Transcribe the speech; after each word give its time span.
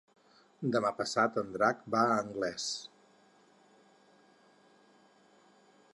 Demà 0.75 0.91
passat 1.01 1.37
en 1.41 1.51
Drac 1.57 1.83
va 1.97 2.01
a 2.07 2.17
Anglès. 2.23 2.65